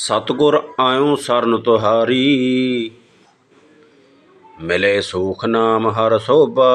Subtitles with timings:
[0.00, 2.90] ਸਤਗੁਰ ਆਇਓ ਸਰਨ ਤੁਹਾਰੀ।
[4.60, 6.70] ਮਿਲੇ ਸੁਖ ਨਾਮ ਹਰ ਸੋਭਾ,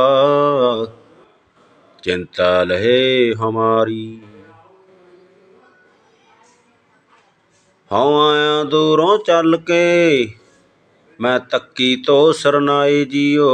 [2.04, 4.22] ਚਿੰਤਾ ਲਹੇ ਹਮਾਰੀ।
[7.92, 10.34] ਹਉ ਆਇਆ ਦੂਰੋਂ ਚੱਲ ਕੇ
[11.20, 13.50] ਮੈਂ ਤੱਕੀ ਤੋ ਸਰਨਾਈ ਜੀਓ।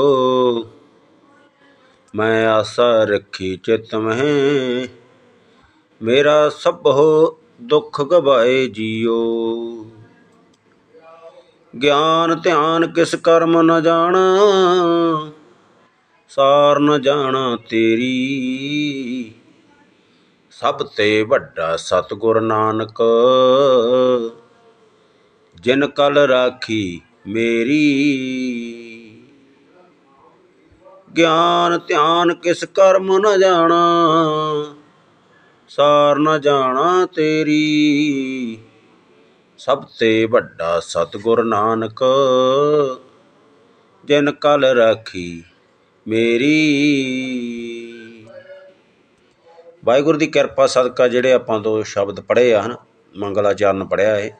[2.13, 4.87] ਮੈਂ ਆਸਾ ਰੱਖੀ ਚਿਤ ਮਹਿ,
[6.01, 6.87] ਮੇਰਾ ਸਭ
[7.61, 9.17] ਦੁੱਖ ਗਵਾਏ ਜੀਓ।
[11.73, 14.21] ਗਿਆਨ ਧਿਆਨ ਕਿਸ ਕਰਮ ਨ ਜਾਣਾ,
[16.29, 18.15] ਸਾਰ ਨ ਜਾਣਾ ਤੇਰੀ।
[20.51, 23.01] ਸਭ ਤੇ ਵੱਡਾ ਸਤਗੁਰ ਨਾਨਕ,
[25.55, 27.87] ਜਿਨ ਕਲ ਰਾਖੀ ਮੇਰੀ।
[31.17, 33.81] ਗਿਆਨ ਧਿਆਨ ਕਿਸ ਕਰਮ ਨ ਜਾਣਾ
[35.71, 38.57] ਸਾਰ ਨ ਜਾਣਾ ਤੇਰੀ।
[39.57, 42.03] ਸਭ ਤੇ ਵੱਡਾ ਸਤਗੁਰ ਨਾਨਕ,
[44.05, 45.43] ਜਿਨ ਕਲ ਰਾਖੀ
[46.07, 46.57] ਮੇਰੀ।
[49.85, 52.75] ਵਾਹਿਗੁਰੂ ਦੀ ਕਿਰਪਾ ਸਦਕਾ ਜਿਹੜੇ ਆਪਾਂ ਦੋ ਸ਼ਬਦ ਪੜ੍ਹੇ ਆ ਹਨ
[53.17, 54.31] ਮੰਗਲਾਚਰਨ ਪੜਿਆ ਇਹ।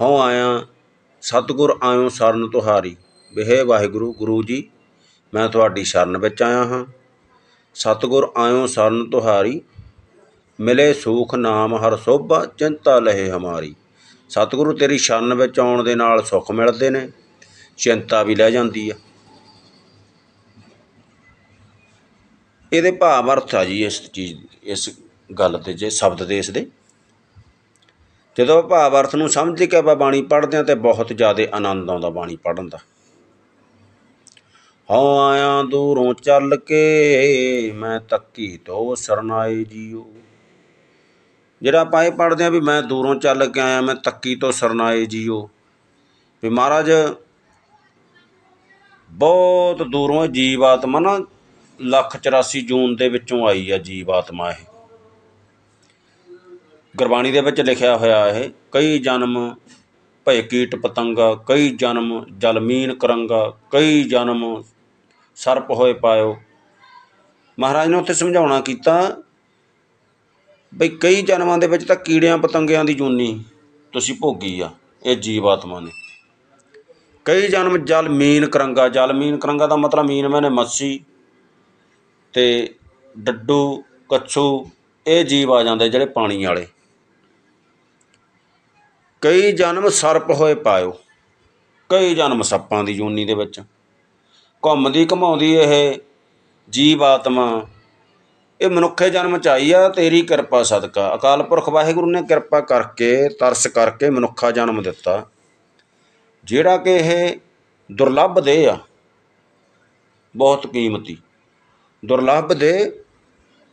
[0.00, 0.66] ਹਉ ਆਇਆ,
[1.22, 2.96] ਸਤਗੁਰ ਆਇਓ ਸਰਨ ਤੁਹਾਰੀ।
[3.34, 4.70] ਬਿਹੇ ਵਾਹਿਗੁਰੂ, ਗੁਰੂ ਜੀ,
[5.34, 6.84] ਮੈਂ ਤੁਹਾਡੀ ਸ਼ਰਨ ਵਿੱਚ ਆਇਆ ਹਾਂ।
[7.74, 9.60] ਸਤਗੁਰ ਆਇਓ ਸਰਨ ਤੁਹਾਰੀ
[10.60, 13.74] ਮਿਲੇ ਸੁਖ ਨਾਮ ਹਰ ਸੋਭਾ, ਚਿੰਤਾ ਲਹੇ ਹਮਾਰੀ।
[14.28, 17.08] ਸਤਿਗੁਰੂ ਤੇਰੀ ਸ਼ਰਨ ਵਿੱਚ ਆਉਣ ਦੇ ਨਾਲ ਸੁੱਖ ਮਿਲਦੇ ਨੇ,
[17.76, 18.94] ਚਿੰਤਾ ਵੀ ਲੈ ਜਾਂਦੀ ਆ।
[22.72, 24.90] ਇਹਦੇ ਭਾਵ ਅਰਥ ਆ ਜੀ ਇਸ ਚੀਜ਼, ਇਸ
[25.38, 26.66] ਗੱਲ ਤੇ, ਜੇ ਸ਼ਬਦ ਦੇ ਇਸ ਦੇ।
[28.36, 32.10] ਜਦੋਂ ਭਾਵ ਅਰਥ ਨੂੰ ਸਮਝ ਕੇ ਆਪਾਂ ਬਾਣੀ ਪੜ੍ਹਦੇ ਆ ਤੇ ਬਹੁਤ ਜ਼ਿਆਦਾ ਆਨੰਦ ਆਉਂਦਾ
[32.10, 32.78] ਬਾਣੀ ਪੜ੍ਹਨ ਦਾ।
[34.90, 40.06] ਹਉ ਆਇਆ ਦੂਰੋਂ ਚੱਲ ਕੇ, ਮੈਂ ਤੱਕੀ ਤੋ ਸਰਨਾਏ ਜੀਓ।
[41.62, 45.06] ਜਿਹੜਾ ਆਪਾਂ ਇਹ ਪੜ੍ਹਦੇ ਆ ਵੀ ਮੈਂ ਦੂਰੋਂ ਚੱਲ ਕੇ ਆਇਆ, ਮੈਂ ਤੱਕੀ ਤੋਂ ਸਰਨਾਏ
[45.06, 45.50] ਜੀਓ।
[46.42, 46.90] ਵੀ ਮਹਾਰਾਜ,
[49.10, 51.20] ਬਹੁਤ ਦੂਰੋਂ ਜੀਵਾਤਮਾ ਨਾ
[51.80, 54.64] ਲੱਖ 84 ਜੂਨ ਦੇ ਵਿੱਚੋਂ ਆਈ ਆ ਜੀਵਾਤਮਾ ਇਹ।
[56.96, 59.54] ਗੁਰਬਾਣੀ ਦੇ ਵਿੱਚ ਲਿਖਿਆ ਹੋਇਆ ਇਹ, ਕਈ ਜਨਮ
[60.24, 64.62] ਭੈ ਕੀਟ ਪਤੰਗਾ, ਕਈ ਜਨਮ ਜਲਮੀਨ ਕਰੰਗਾ, ਕਈ ਜਨਮ
[65.36, 66.36] ਸਰਪ ਹੋਏ ਪਾਇਓ।
[67.58, 69.16] ਮਹਾਰਾਜ ਨੇ ਉੱਥੇ ਸਮਝਾਉਣਾ ਕੀਤਾ
[70.72, 73.44] ਬਈ ਕਈ ਜਨਮਾਂ ਦੇ ਵਿੱਚ ਤਾਂ ਕੀੜਿਆਂ ਪਤੰਗਿਆਂ ਦੀ ਜੂਨੀ
[73.92, 74.70] ਤੁਸੀਂ ਭੋਗੀ ਆ,
[75.06, 75.90] ਇਹ ਜੀਵਾਤਮਾ ਨੇ।
[77.26, 81.00] ਕਈ ਜਨਮ ਜਲ ਮੀਨ ਕਰੰਗਾ, ਜਲ ਮੀਨ ਕਰੰਗਾ ਦਾ ਮਤਲਬ ਮੀਨ ਮੈਨੇ ਮੱਛੀ
[82.34, 82.74] ਤੇ
[83.14, 84.70] ਡੱਡੂ, ਕੱਛੂ,
[85.06, 86.66] ਇਹ ਜੀਵ ਆ ਜਾਂਦੇ ਜਿਹੜੇ ਪਾਣੀ ਵਾਲੇ।
[89.22, 90.96] ਕਈ ਜਨਮ ਸਰਪ ਹੋਏ ਪਾਇਓ,
[91.90, 93.60] ਕਈ ਜਨਮ ਸੱਪਾਂ ਦੀ ਜੂਨੀ ਦੇ ਵਿੱਚ।
[94.62, 95.98] ਘੁੰਮਦੀ ਘਮਾਉਂਦੀ ਇਹ
[96.68, 97.46] ਜੀਵ ਆਤਮਾ
[98.62, 103.28] ਇਹ ਮਨੁੱਖੇ ਜਨਮ ਚ ਆਈ ਆ, ਤੇਰੀ ਕਿਰਪਾ ਸਦਕਾ। ਅਕਾਲ ਪੁਰਖ ਵਾਹਿਗੁਰੂ ਨੇ ਕਿਰਪਾ ਕਰਕੇ,
[103.28, 105.26] ਤਰਸ ਕਰਕੇ ਮਨੁੱਖਾ ਜਨਮ ਦਿੱਤਾ।
[106.44, 107.36] ਜਿਹੜਾ ਕਿ ਇਹ
[107.92, 108.78] ਦੁਰਲੱਭ ਦੇ ਆ,
[110.34, 111.16] ਬਹੁਤ ਕੀਮਤੀ।
[112.02, 112.92] ਦੁਰਲੱਭ ਦੇ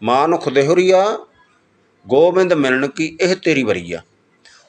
[0.01, 1.03] ਮਾਨੁਖ ਦੇਹਰੀਆ
[2.07, 3.99] ਗੋਬਿੰਦ ਮਿਲਣ ਕੀ ਇਹ ਤੇਰੀ ਵਰੀ ਆ।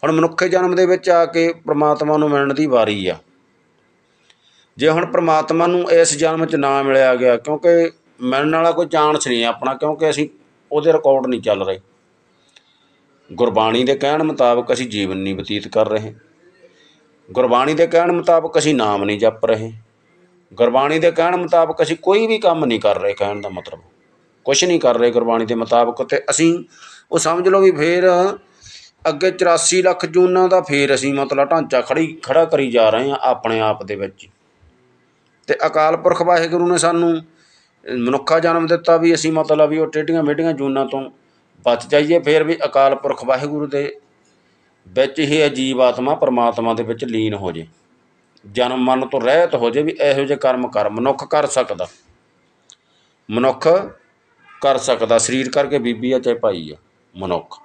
[0.03, 3.17] ਹੁਣ ਮਨੁੱਖੇ ਜਨਮ ਦੇ ਵਿੱਚ ਆ ਕੇ ਪ੍ਰਮਾਤਮਾ ਨੂੰ ਮਿਲਣ ਦੀ ਵਾਰੀ ਆ।
[4.77, 7.91] ਜੇ ਹੁਣ ਪ੍ਰਮਾਤਮਾ ਨੂੰ ਇਸ ਜਨਮ 'ਚ ਨਾ ਮਿਲਿਆ ਗਿਆ, ਕਿਉਂਕਿ
[8.23, 10.29] ਮਿਲਣ ਵਾਲਾ ਕੋਈ ਚਾਂਸ ਨਹੀਂ ਆਪਣਾ, ਕਿਉਂਕਿ ਅਸੀਂ
[10.73, 11.81] ਉਹਦੇ ਰਿਕਾਰਡ ਨਹੀਂ ਚੱਲ ਰਹੇ।
[13.33, 16.15] ਗੁਰਬਾਣੀ ਦੇ ਕਹਿਣ ਮੁਤਾਬਕ ਅਸੀਂ ਜੀਵਨ ਨਹੀਂ ਬਤੀਤ ਕਰ ਰਹੇ।
[17.33, 19.73] ਗੁਰਬਾਣੀ ਦੇ ਕਹਿਣ ਮੁਤਾਬਕ ਅਸੀਂ ਨਾਮ ਨਹੀਂ ਜਪ ਰਹੇ।
[20.55, 23.79] ਗੁਰਬਾਣੀ ਦੇ ਕਹਿਣ ਮੁਤਾਬਕ ਅਸੀਂ ਕੋਈ ਵੀ ਕੰਮ ਨਹੀਂ ਕਰ ਰਹੇ, ਕਹਿਣ ਦਾ ਮਤਲਬ।
[24.45, 26.65] ਕੁਝ ਨਹੀਂ ਕਰ ਰਹੇ ਗੁਰਬਾਣੀ ਦੇ ਮੁਤਾਬਕ ਤੇ ਅਸੀਂ,
[27.13, 28.05] ਉਹ ਸਮਝ ਲਓ ਵੀ ਫੇਰ
[29.09, 33.19] ਅੱਗੇ 84 ਲੱਖ ਜੂਨਾਂ ਦਾ ਫੇਰ ਅਸੀਂ ਮਤਲਬ ਢਾਂਚਾ ਖੜੀ, ਖੜਾ ਕਰੀ ਜਾ ਰਹੇ ਹਾਂ
[33.23, 34.29] ਆਪਣੇ ਆਪ ਦੇ ਵਿੱਚ।
[35.47, 37.23] ਤੇ ਅਕਾਲ ਪੁਰਖ ਵਾਹਿਗੁਰੂ ਨੇ ਸਾਨੂੰ
[37.85, 41.03] ਮਨੁੱਖਾ ਜਨਮ ਦਿੱਤਾ ਵੀ ਅਸੀਂ ਮਤਲਬ ਵੀ ਉਹ ਟੇਡੀਆਂ ਮੇਡੀਆਂ ਜੂਨਾਂ ਤੋਂ
[41.67, 44.01] ਬਚ ਜਾਈਏ, ਫਿਰ ਵੀ ਅਕਾਲ ਪੁਰਖ ਵਾਹਿਗੁਰੂ ਦੇ
[44.87, 47.67] ਵਿੱਚ ਹੀ ਅਜੀਬ ਆਤਮਾ ਪਰਮਾਤਮਾ ਦੇ ਵਿੱਚ ਲੀਨ ਹੋ ਜੇ।
[48.45, 51.87] ਜਨਮ ਮਨ ਤੋਂ ਰਹਿਤ ਹੋ ਜੇ ਵੀ ਇਹੋ ਜਿਹੇ ਕਰਮ ਕਰ, ਮਨੁੱਖ ਕਰ ਸਕਦਾ।
[53.29, 53.69] ਮਨੁੱਖ
[54.63, 56.77] ਕਰ ਸਕਦਾ, ਸਰੀਰ ਕਰਕੇ ਬੀਬੀ ਆ, ਚਾਹੇ ਭਾਈ ਆ,
[57.15, 57.59] ਮਨੁੱਖ।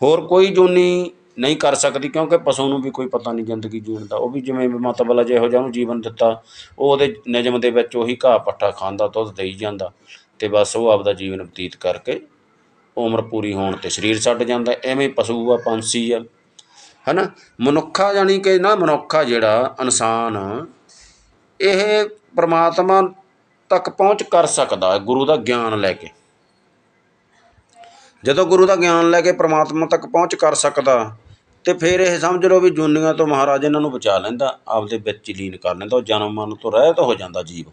[0.00, 4.06] ਹੋਰ ਕੋਈ ਜੂਨੀ ਨਹੀਂ ਕਰ ਸਕਦੀ ਕਿਉਂਕਿ ਪਸ਼ੂ ਨੂੰ ਵੀ ਕੋਈ ਪਤਾ ਨਹੀਂ ਜ਼ਿੰਦਗੀ ਜੀਣ
[4.06, 6.42] ਦਾ। ਉਹ ਵੀ ਜਿਵੇਂ ਮਤਲਬ ਜਿਹੋ ਜਿਹਾ ਨੂੰ ਜੀਵਨ ਦਿੱਤਾ,
[6.78, 9.90] ਉਹ ਉਹਦੇ ਨਿਯਮ ਦੇ ਵਿੱਚ ਉਹੀ ਘਾਹ ਪੱਠਾ ਖਾਂਦਾ, ਦੁੱਧ ਦੇਈ ਜਾਂਦਾ
[10.38, 12.20] ਤੇ ਬਸ ਉਹ ਆਪਦਾ ਜੀਵਨ ਬਤੀਤ ਕਰਕੇ
[12.96, 16.20] ਉਮਰ ਪੂਰੀ ਹੋਣ ਤੇ ਸਰੀਰ ਛੱਡ ਜਾਂਦਾ। ਐਵੇਂ ਪਸ਼ੂ ਆ, ਪੰਛੀ ਆ,
[17.10, 17.28] ਹਨਾ?
[17.60, 20.66] ਮਨੁੱਖਾ ਜਾਨੀ ਕਿ ਨਾ ਮਨੁੱਖਾ ਜਿਹੜਾ ਇਨਸਾਨ,
[21.60, 23.02] ਇਹ ਪ੍ਰਮਾਤਮਾ
[23.70, 26.08] ਤੱਕ ਪਹੁੰਚ ਕਰ ਸਕਦਾ ਹੈ ਗੁਰੂ ਦਾ ਗਿਆਨ ਲੈ ਕੇ।
[28.24, 31.16] ਜਦੋਂ ਗੁਰੂ ਦਾ ਗਿਆਨ ਲੈ ਕੇ ਪ੍ਰਮਾਤਮਾ ਤੱਕ ਪਹੁੰਚ ਕਰ ਸਕਦਾ
[31.64, 35.28] ਤੇ ਫਿਰ ਇਹ ਸਮਝ ਲਓ ਵੀ ਜੁਨੀਆਂ ਤੋਂ ਮਹਾਰਾਜ ਇਹਨਾਂ ਨੂੰ ਬਚਾ ਲੈਂਦਾ, ਆਪਦੇ ਵਿੱਚ
[35.28, 37.70] ਹੀ ਲੀਨ ਕਰ ਲੈਂਦਾ, ਉਹ ਜਨਮ ਮਨ ਤੋਂ ਰਹਿਤ ਹੋ ਜਾਂਦਾ ਜੀਵ।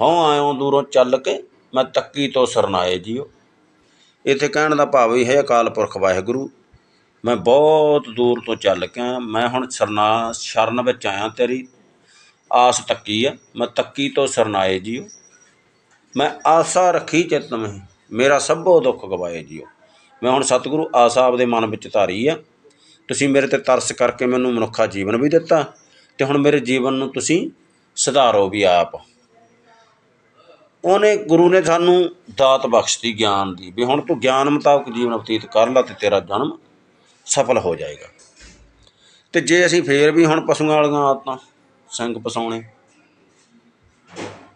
[0.00, 1.42] ਹਉ ਆਇਓ ਦੂਰੋਂ ਚੱਲ ਕੇ
[1.74, 3.28] ਮੈਂ ਤੱਕੀ ਤੋਂ ਸਰਨਾਏ ਜੀਓ।
[4.24, 6.48] ਇੱਥੇ ਕਹਿਣ ਦਾ ਭਾਵ ਇਹ ਹੈ, ਅਕਾਲ ਪੁਰਖ ਵਾਹਿਗੁਰੂ,
[7.24, 11.66] ਮੈਂ ਬਹੁਤ ਦੂਰ ਤੋਂ ਚੱਲ ਕੇ ਆਇਆ, ਮੈਂ ਹੁਣ ਸਰਨਾ ਸ਼ਰਨ ਵਿੱਚ ਆਇਆ ਤੇਰੀ
[12.50, 15.04] ਆਸ ਤੱਕੀ ਆ, ਮੈਂ ਤੱਕੀ ਤੋਂ ਸਰਨਾਏ ਜੀਓ।
[16.14, 17.80] ਮੈਂ ਆਸਾ ਰੱਖੀ ਚਿੱਤ ਮਹਿ,
[18.12, 19.66] ਮੇਰਾ ਸਭੋ ਦੁੱਖ ਗਵਾਏ ਜੀਓ।
[20.22, 22.36] ਮੈਂ ਹੁਣ ਸਤਿਗੁਰੂ ਆਸਾ ਆਪਦੇ ਮਨ ਵਿੱਚ ਧਾਰੀ ਆ।
[23.08, 25.62] ਤੁਸੀਂ ਮੇਰੇ ਤੇ ਤਰਸ ਕਰਕੇ ਮੈਨੂੰ ਮਨੁੱਖਾ ਜੀਵਨ ਵੀ ਦਿੱਤਾ
[26.18, 27.50] ਤੇ ਹੁਣ ਮੇਰੇ ਜੀਵਨ ਨੂੰ ਤੁਸੀਂ
[27.96, 28.94] ਸੁਧਾਰੋ ਵੀ ਆਪ।
[30.84, 35.46] ਉਹਨੇ ਗੁਰੂ ਨੇ ਸਾਨੂੰ ਦਾਤ ਬਖਸ਼ਤੀ ਗਿਆਨ ਦੀ ਵੀ ਹੁਣ ਤੂੰ ਗਿਆਨ ਮੁਤਾਬਕ ਜੀਵਨ ਬਤੀਤ
[35.46, 36.58] ਕਰ ਲੈ ਤੇ ਤੇਰਾ ਜਨਮ
[37.26, 38.08] ਸਫਲ ਹੋ ਜਾਏਗਾ।
[39.32, 41.36] ਤੇ ਜੇ ਅਸੀਂ ਫੇਰ ਵੀ ਹੁਣ ਪਸ਼ੂਆਂ ਵਾਲੀਆਂ ਆਦਤਾਂ
[41.90, 42.62] ਸੰਗ ਪਸਾਉਣੇ,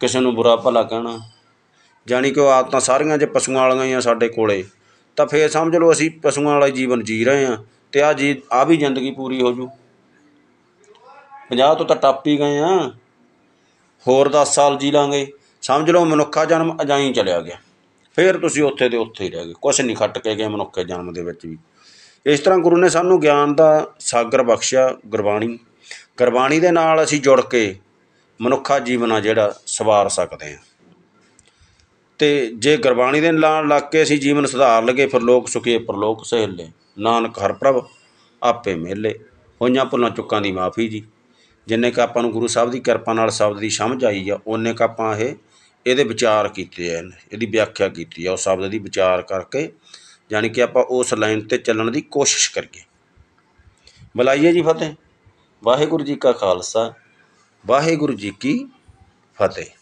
[0.01, 1.19] ਕਿਸੇ ਨੂੰ ਬੁਰਾ ਭਲਾ ਕਹਿਣਾ,
[2.07, 4.65] ਜਾਣੀ ਕਿ ਉਹ ਆਦਤਾਂ ਸਾਰੀਆਂ ਜੇ ਪਸ਼ੂਆਂ ਵਾਲੀਆਂ ਹੀ ਆ ਸਾਡੇ ਕੋਲੇ
[5.21, 8.65] ਤਾਂ ਫੇਰ ਸਮਝ ਲਓ ਅਸੀਂ ਪਸ਼ੂਆਂ ਵਾਲਾ ਜੀਵਨ ਜੀ ਰਹੇ ਆ ਤੇ ਆ ਜੀ ਆ
[8.65, 9.69] ਵੀ ਜ਼ਿੰਦਗੀ ਪੂਰੀ ਹੋ ਜੂ।
[11.51, 12.93] 50 ਤੋਂ ਤਾਂ ਟੱਪ ਹੀ ਗਏ ਆ
[14.09, 15.33] ਹੋਰ 10 ਸਾਲ ਜੀ ਲਾਂਗੇ।
[15.63, 17.57] ਸਮਝ ਲਓ ਮਨੁੱਖਾ ਜਨਮ ਅਜਾਈ ਚਲਿਆ ਗਿਆ।
[18.17, 21.13] ਫੇਰ ਤੁਸੀਂ ਉੱਥੇ ਦੇ ਉੱਥੇ ਹੀ ਰਹਿ ਗਏ। ਕੁਛ ਨਹੀਂ ਖੱਟ ਕੇ ਗਏ ਮਨੁੱਖੇ ਜਨਮ
[21.13, 21.59] ਦੇ ਵਿੱਚ ਵੀ।
[22.27, 25.59] ਇਸ ਤਰ੍ਹਾਂ ਗੁਰੂ ਨੇ ਸਾਨੂੰ ਗਿਆਨ ਦਾ ਸਾਗਰ ਬਖਸ਼ਿਆ ਗੁਰਬਾਣੀ।
[26.19, 27.77] ਗੁਰਬਾਣੀ ਦੇ ਨਾਲ ਅਸੀਂ ਜੁੜ ਕੇ
[28.41, 30.70] ਮਨੁੱਖਾ ਜੀਵਨ ਆ ਜਿਹੜਾ ਸਵਾਰ ਸਕਦੇ ਹਾਂ।
[32.21, 36.25] ਤੇ ਜੇ ਗੁਰਬਾਣੀ ਦੇ ਨਾਲ ਲੱਗ ਕੇ ਅਸੀਂ ਜੀਵਨ ਸੁਧਾਰ ਲਗੇ ਫਿਰ ਲੋਕ ਸੁਖੀ, ਪਰਲੋਕ
[36.25, 36.69] ਸਹਿਲੇ
[36.99, 37.87] ਨਾਨਕ ਹਰ ਪ੍ਰਭ,
[38.43, 39.15] ਆਪੇ ਮੇਲੇ।
[39.61, 41.03] ਹੋਈਆਂ ਭੁੱਲਾਂ ਚੁੱਕਾਂ ਦੀ ਮਾਫੀ ਜੀ।
[41.67, 44.75] ਜਿੰਨੇ ਕ ਆਪਾਂ ਨੂੰ ਗੁਰੂ ਸਾਹਿਬ ਦੀ ਕਿਰਪਾ ਨਾਲ ਸ਼ਬਦ ਦੀ ਸਮਝ ਆਈ ਆ ਉਹਨੇ
[44.75, 45.35] ਕ ਆਪਾਂ ਇਹ,
[45.87, 47.03] ਇਹਦੇ ਵਿਚਾਰ ਕੀਤੇ ਆ
[47.33, 49.73] ਇਹਦੀ ਵਿਆਖਿਆ ਕੀਤੀ ਆ, ਉਹ ਸ਼ਬਦ ਦੀ ਵਿਚਾਰ ਕਰਕੇ
[50.33, 52.83] ਯਾਨੀ ਕਿ ਆਪਾਂ ਉਸ ਲਾਈਨ ਤੇ ਚੱਲਣ ਦੀ ਕੋਸ਼ਿਸ਼ ਕਰੀਏ।
[54.17, 54.95] ਬੁਲਾਈਏ ਜੀ ਫਤਿਹ।
[55.65, 56.93] ਵਾਹਿਗੁਰੂ ਜੀ ਕਾ ਖਾਲਸਾ,
[57.67, 58.69] ਵਾਹਿਗੁਰੂ ਜੀ ਕੀ
[59.39, 59.80] ਫਤਿਹ।